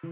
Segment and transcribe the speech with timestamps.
[0.00, 0.10] 愉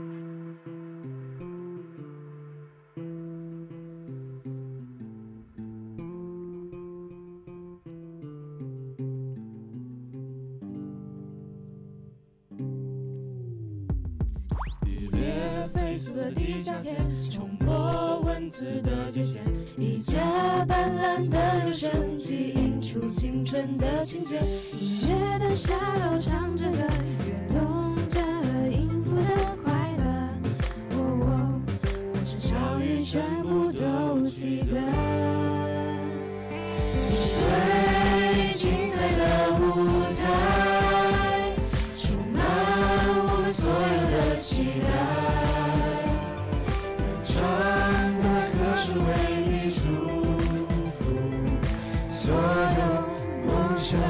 [15.13, 16.97] 悦飞速的地下铁，
[17.31, 19.39] 冲破文字的界限，
[19.79, 24.41] 一架斑斓的留声机映出青春的情节，
[24.81, 26.79] 音乐的下楼唱着歌，
[48.99, 49.09] 为
[49.47, 49.81] 你祝
[50.97, 50.99] 福，
[52.11, 52.81] 所有
[53.47, 54.01] 梦想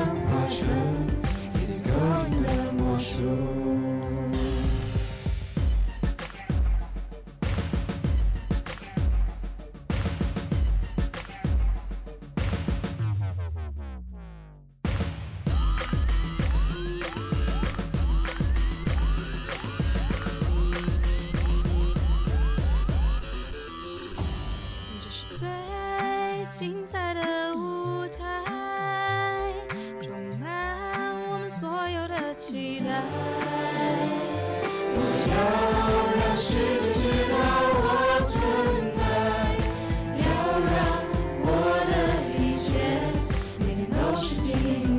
[44.16, 44.95] 世界。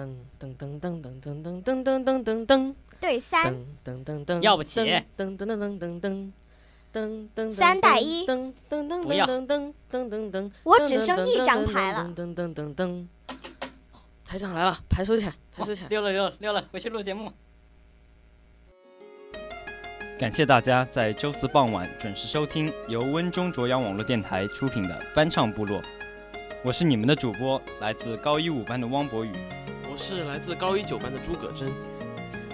[0.00, 6.32] 噔噔噔噔噔噔噔噔噔噔噔噔对三，噔噔噔，要不起噔噔噔噔噔噔
[6.92, 12.10] 噔噔，三打一噔噔噔不要噔噔噔噔噔，我只剩一张牌了。
[12.16, 13.06] 噔噔噔噔，
[14.24, 15.88] 台长来了，牌收起来，牌收起来。
[15.90, 17.30] 溜了溜了溜了，回去录节目。
[20.18, 25.82] 感谢大家在周四傍晚准时收听由温中卓阳网络电台出品的翻唱部落。
[26.62, 29.32] 我是你们的主播，来自高一五班的汪博宇。
[30.00, 31.70] 是来自高一九班的诸葛真。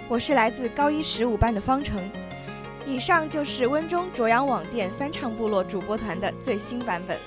[0.09, 1.97] 我是来自高一十五班的方程。
[2.85, 7.17] 以上就是温中卓阳网店翻唱部落主播团的最新版本。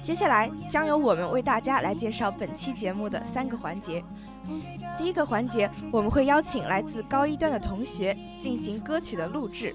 [0.00, 4.02] 接下来将由我们为大家来介绍本期节目的三个环节。
[4.96, 9.74] 第一个环节，我们会邀请来自高一段的同学进行歌曲的录制。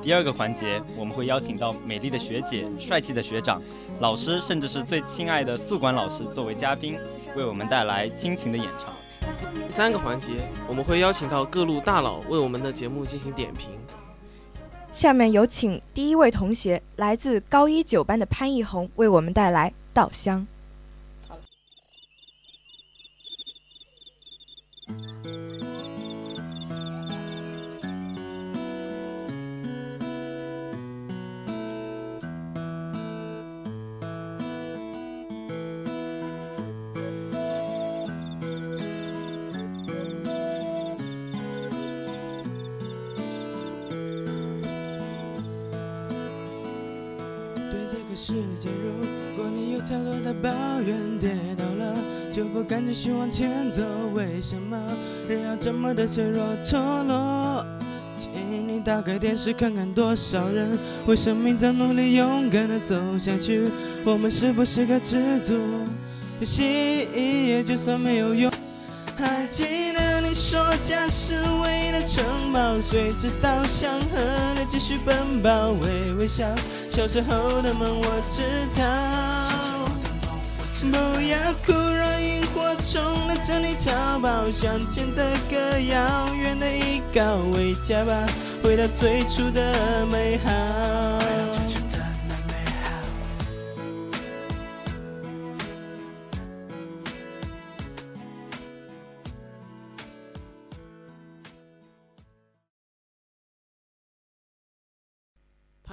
[0.00, 3.60] 第二个环节，我们会邀请到美丽的学姐、帅气的学长、
[4.00, 6.96] 老师，甚至是最亲爱的宿管老师作为嘉宾，
[7.36, 8.92] 为我们带来亲情的演唱。
[9.66, 10.32] 第三个环节，
[10.66, 13.70] 我们会邀请到各路大佬为我们的节目进行点评。
[14.92, 20.40] 下面有请第一位同学，来自高一九班的潘奕红，为我们带来《稻香》。
[48.28, 50.50] 世界，如果你有太多的抱
[50.82, 51.96] 怨，跌倒了
[52.30, 53.80] 就不敢继续往前走。
[54.12, 54.78] 为什么
[55.26, 57.64] 人要这么的脆弱脱落？
[58.18, 58.30] 请
[58.68, 63.66] 你打开电视看看，多少人为生命在努力，勇敢的走下去。
[64.04, 65.54] 我们是不是该知足？
[66.44, 68.52] 心也就算没有用。
[69.16, 71.32] 还记得你说家是
[71.62, 74.18] 唯一的城堡，随着稻香河
[74.54, 76.44] 流继续奔跑，微微笑，
[76.98, 78.42] 小时候的梦我知
[78.76, 78.84] 道。
[80.90, 88.26] 不要哭，让萤火虫来这里逃跑，乡间的歌，谣远的依靠，回家吧，
[88.64, 91.17] 回到最初的美好。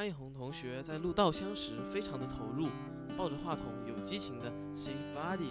[0.06, 2.70] 潘艺红同学在录《稻香》时非常的投入，
[3.18, 5.50] 抱着话筒有激情的 Say Body，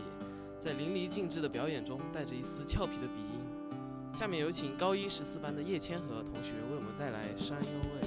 [0.61, 4.15] 在淋漓尽致的表演中带着一丝俏皮的鼻音。
[4.15, 8.01] 下面有请高一十四班的叶千和同学为我们带来《山幽味》。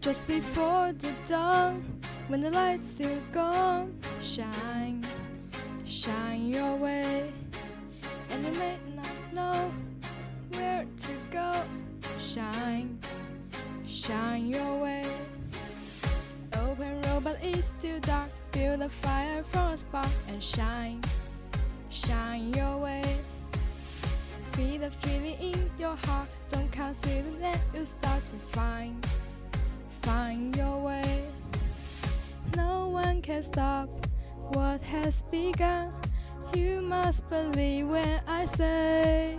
[0.00, 1.82] Just before the dawn,
[2.30, 3.92] when the light's still gone,
[4.22, 5.04] shine,
[5.84, 7.32] shine your way.
[8.30, 9.72] And you may not know
[10.52, 11.64] where to go,
[12.20, 13.00] shine,
[13.84, 15.06] shine your way.
[16.54, 18.30] Oh, Open road, but it's still dark.
[18.52, 21.02] Feel the fire from a spark and shine,
[21.88, 23.18] shine your way.
[24.52, 26.28] Feel the feeling in your heart.
[26.48, 29.04] Don't consider that you start to find
[30.02, 31.29] find your way.
[32.56, 33.88] No one can stop
[34.54, 35.92] what has begun.
[36.54, 39.36] You must believe when I say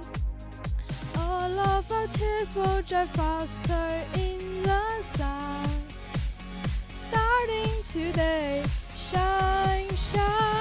[1.17, 5.67] all of our tears will dry faster in the sun.
[6.93, 8.63] Starting today,
[8.95, 10.60] shine, shine,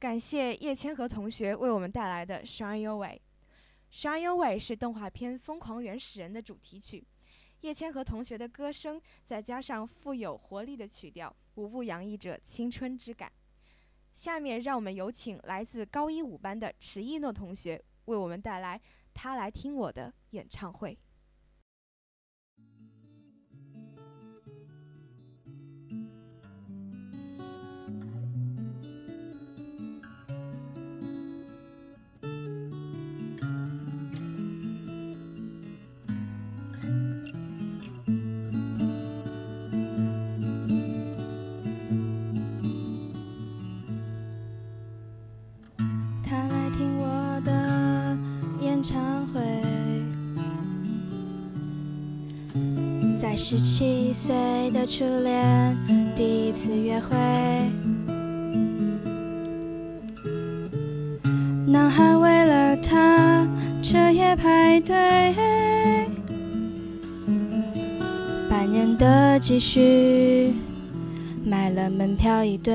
[0.00, 3.20] 感谢叶千和同学为我们带来的《Shine Your Way》。
[4.02, 7.06] 《Shine Your Way》是动画片《疯狂原始人》的主题曲。
[7.60, 13.30] 叶千和同学的歌声，再加上富有活力的曲调，无不洋溢着青春之感。
[14.14, 18.78] 下面，让我们有请来自高一五班的迟一诺同学为我们带来
[19.12, 20.94] 《他来听我的演唱会》。
[48.90, 49.40] 唱会，
[53.20, 54.34] 在十七岁
[54.72, 55.78] 的初恋
[56.16, 57.16] 第一次约会，
[61.68, 63.46] 男孩为了她
[63.80, 65.36] 彻夜排队，
[68.48, 70.52] 半年的积蓄
[71.44, 72.74] 买了门票一对。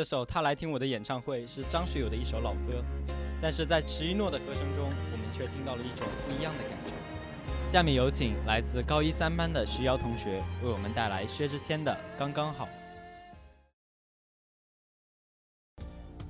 [0.00, 2.82] 这首《他来听我的演唱会》是张学友的一首老歌，
[3.38, 6.92] 但是在迟一诺的歌声中，我们却听到了一种不一样的感觉。
[7.70, 12.64] 下面有请来自高一三班的徐瑶同学为我们带来薛之谦的《刚刚好》。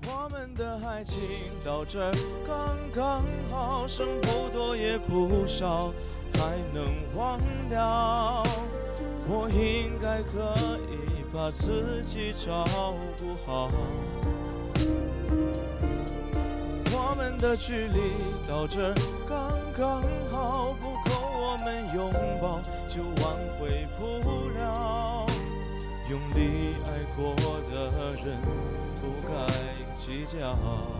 [0.08, 1.22] 我们的爱情
[1.64, 2.10] 到这
[2.44, 3.22] 刚刚
[3.52, 5.94] 好，剩不多也不少，
[6.34, 6.84] 还能
[7.14, 8.42] 忘掉。
[9.28, 10.56] 我应该可
[10.90, 10.99] 以
[11.32, 12.64] 把自己照
[13.18, 13.70] 顾好。
[16.92, 18.12] 我们的距离
[18.48, 18.92] 到这
[19.28, 25.26] 刚刚好，不够我们拥抱就挽回不了。
[26.08, 27.34] 用力爱过
[27.70, 28.36] 的人
[29.00, 29.46] 不该
[29.96, 30.99] 计较。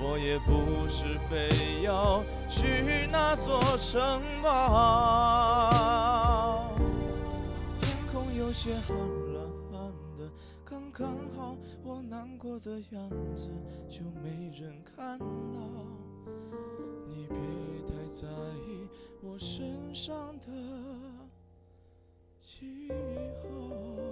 [0.00, 5.68] 我也不是非要去那座城堡。
[7.80, 8.96] 天空有些暗
[9.32, 9.40] 了
[9.72, 10.30] 暗的，
[10.64, 13.50] 刚刚好，我难过的样子
[13.90, 15.26] 就没人看到。
[17.08, 17.36] 你别
[17.86, 18.26] 太在
[18.66, 18.86] 意
[19.20, 20.46] 我身上的
[22.38, 22.88] 记
[23.42, 24.07] 号。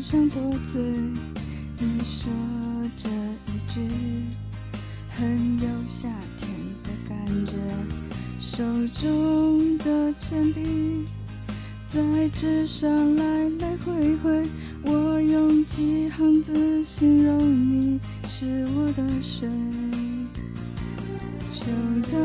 [0.00, 0.80] 上多嘴，
[1.78, 2.30] 你说
[2.94, 3.80] 这一句
[5.08, 6.48] 很有夏天
[6.84, 7.54] 的感觉，
[8.38, 11.04] 手中的铅笔
[11.82, 14.42] 在纸上来来回回，
[14.84, 17.98] 我用几行字形容你
[18.28, 19.48] 是我的水，
[21.52, 21.66] 秋
[22.12, 22.18] 刀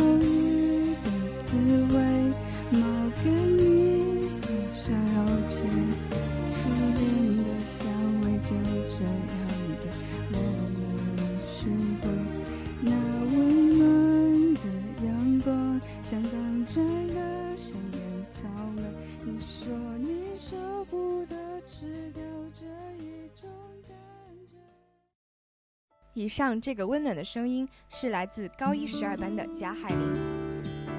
[26.30, 30.16] 上这个温暖的声音是来自高一十二班的贾海林，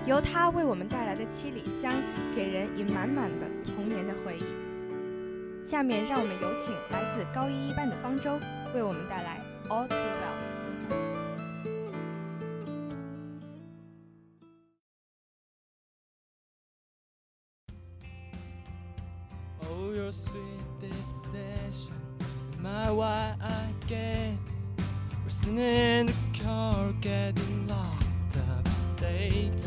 [0.05, 1.95] 由他为我们带来的七里香，
[2.35, 4.45] 给人以满满的童年的回忆。
[5.65, 8.41] 下面让我们有请来自高一一班的方舟，
[8.75, 10.35] 为我们带来《All Too Well》。
[19.71, 21.95] Oh, your sweet disposition,
[22.61, 24.41] my why I guess
[25.31, 28.19] sitting in the car getting lost
[28.59, 29.63] upstate.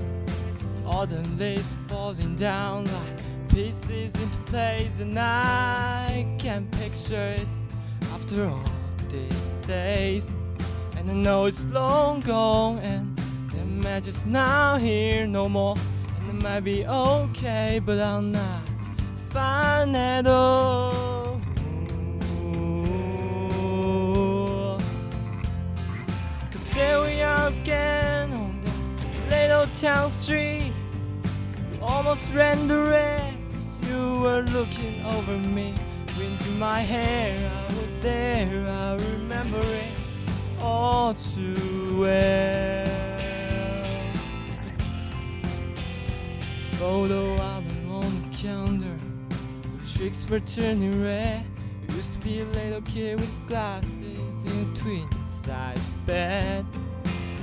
[0.85, 7.47] All the leaves falling down like pieces into place, and I can't picture it
[8.13, 8.69] after all
[9.09, 10.35] these days.
[10.97, 13.17] And I know it's long gone, and
[13.51, 15.77] the magic's now here no more.
[16.19, 18.63] And it might be okay, but I'm not
[19.29, 21.12] fine at all.
[29.73, 30.71] Town street.
[31.73, 35.73] You Almost ran the wreck, cause you were looking over me.
[36.17, 39.91] Wind in my hair, I was there, I remember it
[40.61, 42.87] all too well.
[46.73, 48.99] Photo album on the counter.
[49.95, 51.45] Tricks were turning red.
[51.89, 56.65] Used to be a little kid with glasses in a twin size bed.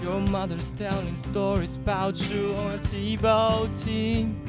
[0.02, 4.40] Your mother's telling stories about you on a T-boat team.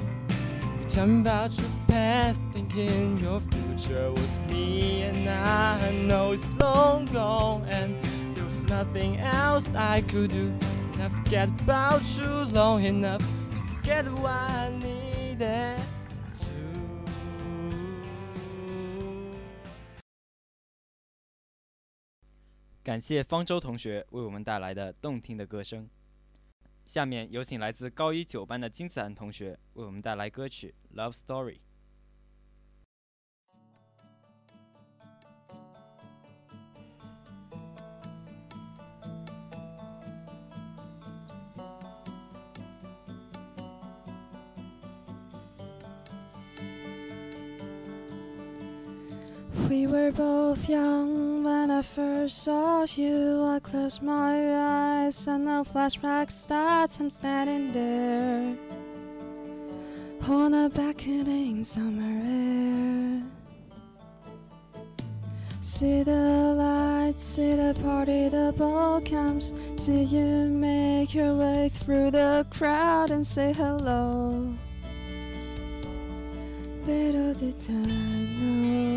[0.79, 6.49] You tell me about your past, thinking your future was me, and I know it's
[6.53, 8.01] long gone, and
[8.33, 10.53] there was nothing else I could do.
[10.93, 15.90] And I forget about you long enough to forget what I needed
[22.83, 25.87] 感谢方舟同学为我们带来的动听的歌声。
[26.83, 31.57] 下面有请来自高一九班的金子涵同学为我们带来歌曲《Love Story》。
[49.91, 53.43] Were both young when I first saw you.
[53.43, 54.35] I closed my
[55.03, 56.99] eyes and a flashback starts.
[56.99, 58.55] I'm standing there
[60.29, 63.21] on a beckoning summer air.
[65.59, 69.53] See the lights, see the party, the ball comes.
[69.75, 74.53] See you make your way through the crowd and say hello.
[76.85, 78.90] Little did I know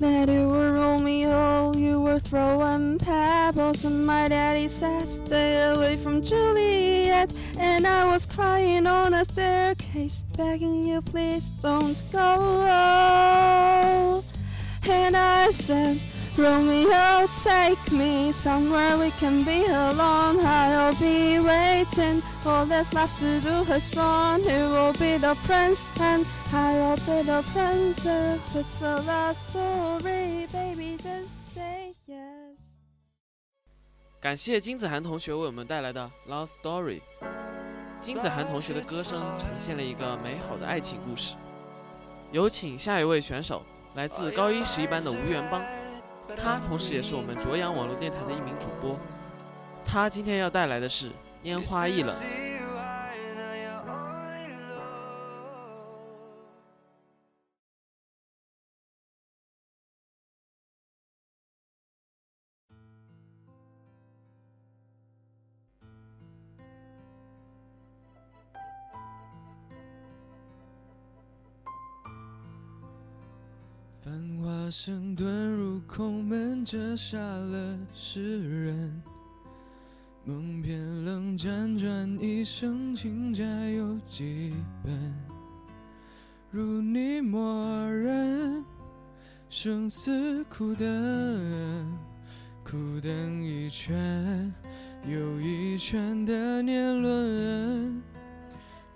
[0.00, 5.96] that you were Romeo, oh, you were throwing pebbles, and my daddy said, Stay away
[5.96, 7.32] from Juliet.
[7.58, 12.62] And I was crying on a staircase, begging you, please don't go.
[14.88, 16.00] And I said,
[16.36, 20.44] Romeo, take me somewhere we can be alone.
[20.44, 22.22] I'll be waiting.
[22.44, 24.42] All that's left to do is run.
[24.42, 28.54] Who will be the prince and I will be the princess?
[28.54, 30.96] It's a love story, baby.
[30.96, 32.56] Just say yes.
[34.20, 37.00] 感谢金子涵同学为我们带来的《Love Story》。
[38.00, 41.34] 金子涵同学的歌声呈现了一个美好的爱情故事。
[42.30, 43.62] 有请下一位选手，
[43.94, 45.60] 来自高一十一班的吴元邦，
[46.36, 48.96] 他同时也是我们卓阳网络电台的一名主播。
[49.84, 51.10] 他今天要带来的是
[51.42, 52.14] 《烟花易冷》。
[76.66, 79.00] 「折煞了世人。
[80.24, 85.14] 梦偏冷，辗转一生，情债有几本？
[86.50, 88.64] 如你默认，
[89.48, 90.84] 生死苦等，
[92.64, 94.52] 苦等一圈
[95.08, 98.02] 又一圈的年轮。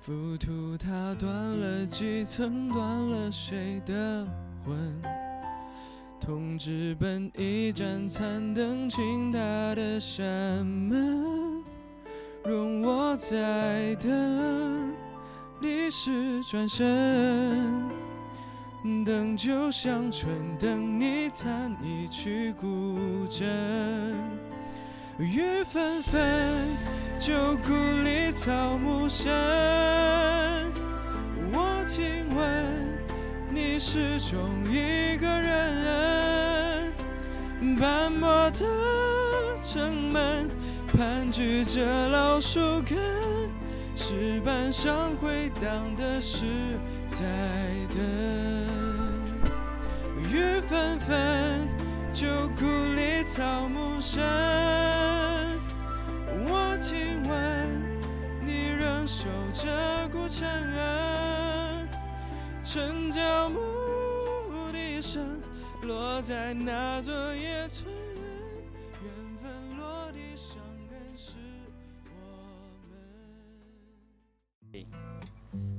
[0.00, 4.26] 浮屠塔断了几层，断了谁的
[4.64, 5.19] 魂？
[6.20, 9.38] 痛直奔一盏残灯，倾塌
[9.74, 11.64] 的山门，
[12.44, 14.92] 容我再等，
[15.62, 17.88] 历史转身，
[19.04, 23.46] 等就像春，等你弹一曲古筝，
[25.18, 26.68] 雨纷纷，
[27.18, 27.32] 旧
[27.66, 27.72] 故
[28.04, 29.30] 里草木深，
[33.82, 36.92] 始终一个人，
[37.80, 38.66] 斑驳的
[39.62, 40.46] 城门
[40.87, 42.99] 盘踞着老树根，
[43.96, 46.44] 石板上回荡的是
[47.08, 47.25] 在
[47.88, 47.99] 等。
[50.28, 51.66] 雨纷纷，
[52.12, 52.26] 旧
[52.58, 54.22] 故里草木深，
[56.50, 57.82] 我亲吻，
[58.44, 60.46] 你仍守着古城。
[62.62, 63.58] 城郊牧
[65.90, 67.92] 落在那座野村，
[69.02, 70.56] 缘分落地生
[70.88, 71.36] 根是
[72.04, 72.10] 我
[74.70, 74.86] 们。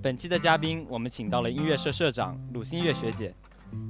[0.03, 3.33] 本期的嘉宾，我们请到了音乐社社长鲁新月学姐，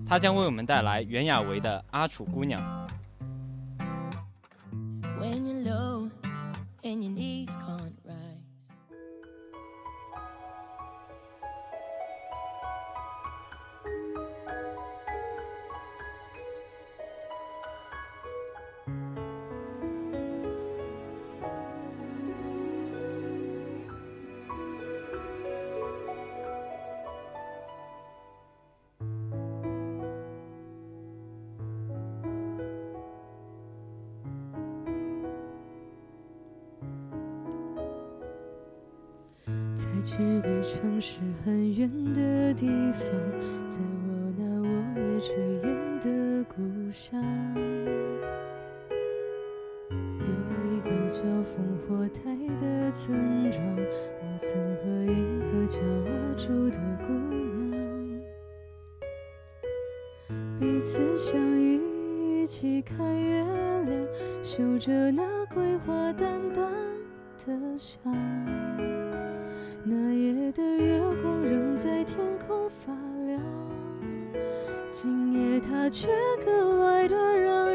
[0.06, 2.62] 她将为我们带来袁娅维的《阿楚姑娘》。
[5.20, 6.08] when you're low
[6.84, 8.21] and your knees can't rise.
[40.02, 43.06] 距离城市很远的地方，
[43.68, 46.56] 在我那落叶垂烟的故
[46.92, 47.24] 乡，
[49.92, 50.26] 有
[50.74, 51.54] 一个叫烽
[51.88, 55.14] 火台的村庄，我曾和一
[55.52, 57.14] 个叫阿朱的姑
[57.70, 57.80] 娘，
[60.60, 61.80] 彼此相依，
[62.42, 63.44] 一起看月
[63.86, 64.08] 亮，
[64.44, 66.66] 嗅着那桂花淡淡
[67.46, 68.61] 的香。
[70.52, 72.92] 的月光仍在天空发
[73.26, 73.42] 亮，
[74.92, 76.10] 今夜它却
[76.44, 77.71] 格外的让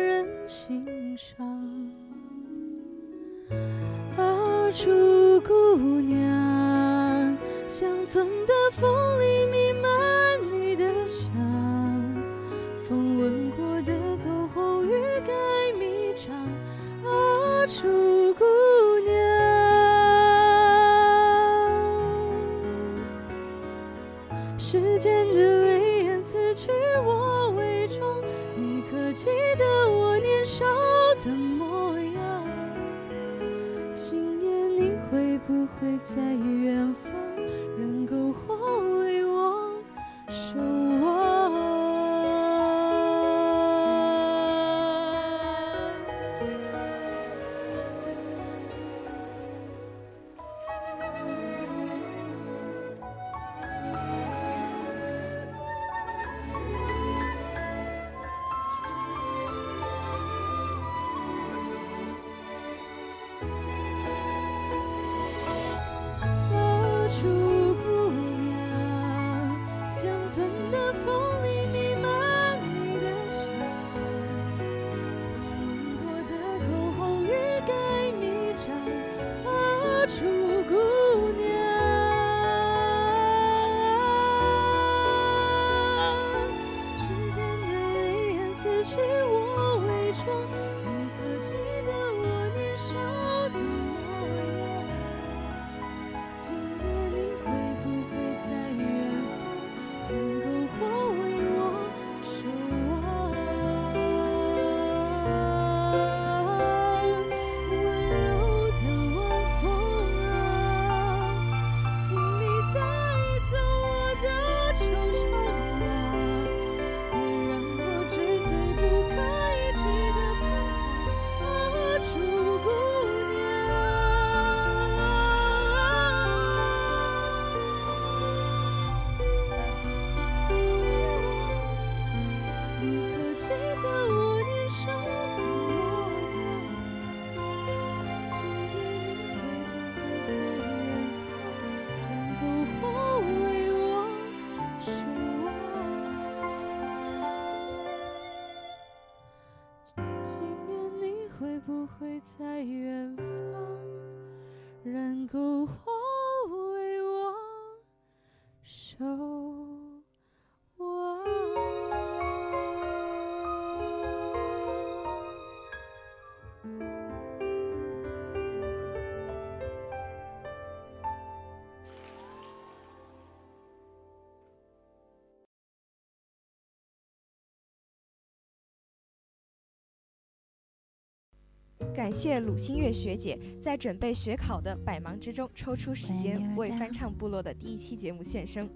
[182.07, 188.71] 感谢鲁新月学姐在准备学考的百忙之中抽出时间为翻唱部落的第一期节目献声。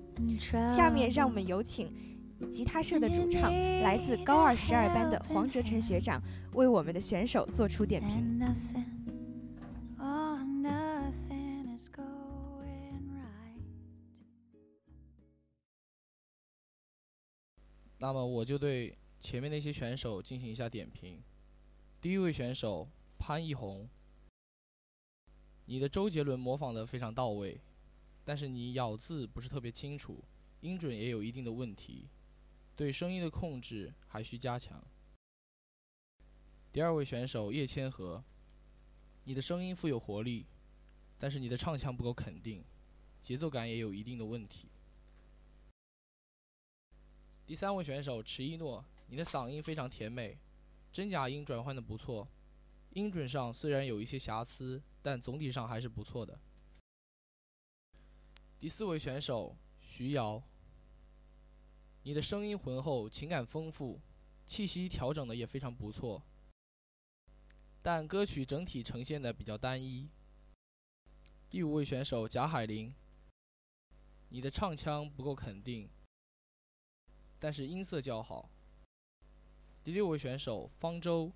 [0.69, 1.95] 下面让我们有请
[2.51, 6.21] 吉他社的主唱，来自高二十二班的黄哲成学长
[6.55, 8.41] 为我们的选手做出点评。
[10.01, 13.63] Oh, nothing is going right.
[17.97, 21.23] 那么我就对前面那些选手进行一下点评。
[22.01, 22.89] 第一位选手
[23.21, 23.87] 潘一红，
[25.67, 27.61] 你的周杰伦模仿的非常到位，
[28.25, 30.25] 但是你咬字不是特别清楚，
[30.63, 32.09] 音准也有一定的问题，
[32.75, 34.83] 对声音的控制还需加强。
[36.73, 38.25] 第二位选手叶千禾，
[39.25, 40.47] 你的声音富有活力，
[41.19, 42.65] 但是你的唱腔不够肯定，
[43.21, 44.71] 节奏感也有一定的问题。
[47.47, 50.39] 第三位选手迟一诺，你的嗓音非常甜美，
[50.91, 52.27] 真假音转换的不错，
[52.91, 56.41] 音准上虽然有一些瑕疵，但总体上还是不错的。
[58.59, 60.43] 第四位选手徐瑶，
[62.03, 64.01] 你的声音浑厚，情感丰富，
[64.45, 66.23] 气息调整的也非常不错，
[67.81, 70.09] 但歌曲整体呈现的比较单一。
[71.49, 72.95] 第五位选手贾海玲，
[74.29, 75.89] 你的唱腔不够肯定，
[77.39, 78.51] 但是音色较好。
[79.83, 81.33] 第六位选手方舟，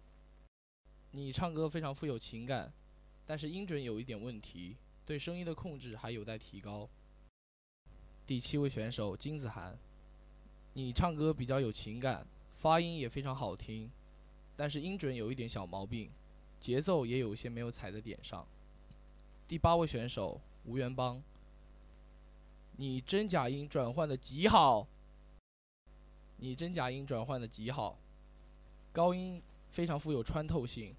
[1.16, 2.72] 你唱歌非常富有情感，
[3.24, 6.88] 但是音准有一点问题，对声音的控制还有待提高。
[8.26, 9.78] 第七位选手金子涵，
[10.72, 13.88] 你唱歌比较有情感，发音也非常好听，
[14.56, 16.10] 但是音准有一点小毛病，
[16.58, 18.44] 节奏也有些没有踩在点上。
[19.46, 21.22] 第八位选手吴元邦，
[22.76, 24.88] 你真假音转换的极好，
[26.38, 27.96] 你真假音转换的极好，
[28.90, 30.92] 高音非常富有穿透性，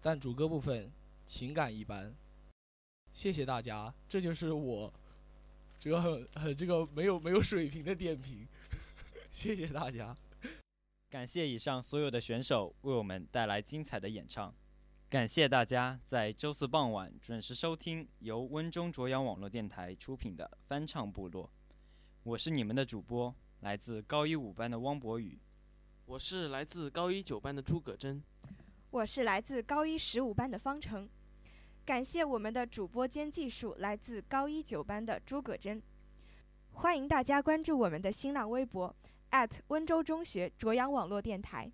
[0.00, 0.90] 但主歌部分
[1.26, 2.14] 情感一般。
[3.12, 4.92] 谢谢大家，这就是我
[5.78, 8.46] 这个很很这个没有没有水平的点评，
[9.32, 10.14] 谢谢大家。
[11.10, 14.54] 感谢以上所有的选手为我们带来精彩的演唱，
[15.08, 21.50] 感谢大家在周四傍晚准时收听由温中卓阳网络电台出品的翻唱部落，
[22.22, 25.38] 我是你们的主播，来自高一五班的汪博宇。
[26.04, 28.22] 我是来自高一九班的诸葛真。
[28.90, 31.08] 我是来自高一十五班的方程。
[31.84, 35.82] 感谢我们的主播兼技术来自高一九班的诸葛真。
[36.72, 38.94] 欢迎大家关注我们的新浪微博
[39.68, 41.70] 温州中学卓阳网络电台，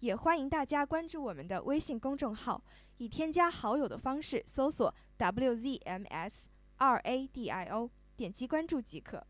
[0.00, 2.60] 也欢迎大家关注我们的微信公众号，
[2.96, 6.46] 以添加好友的方式搜索 WZMS
[6.78, 9.24] 二 ADIO，点击关注即可。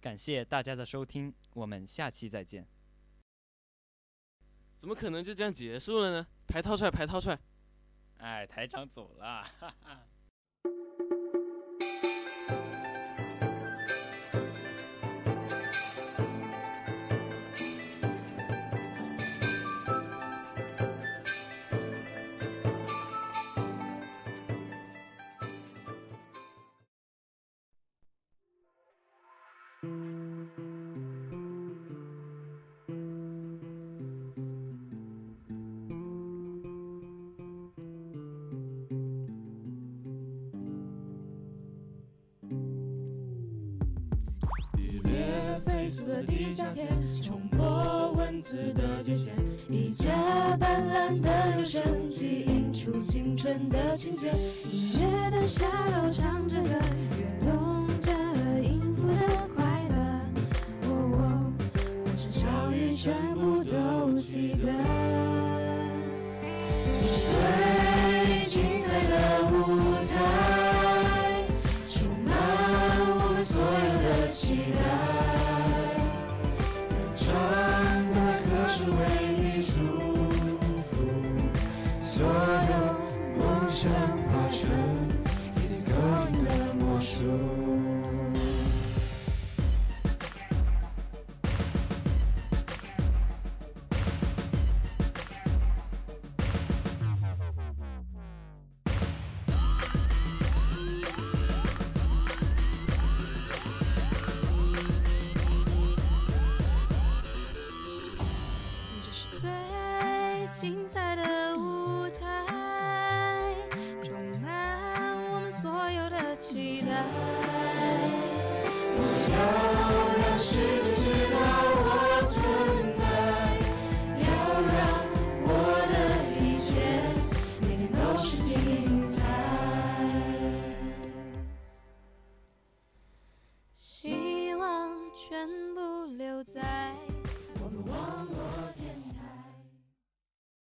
[0.00, 2.71] 感谢大家的收听，我们下期再见。
[4.82, 6.26] 怎么可能就这样结束了呢？
[6.48, 7.38] 排套出来，排套出来。
[8.16, 10.00] 哎，台长走了，哈哈。
[46.06, 46.86] 的地下铁，
[47.22, 49.30] 冲破文字的界限，
[49.68, 54.28] 一架斑斓的留声机映出青春的情节。
[54.70, 56.70] 音乐的下楼唱着歌，